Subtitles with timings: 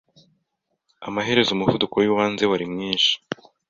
[1.07, 3.11] Amaherezo umuvuduko wibanze wari mwinshi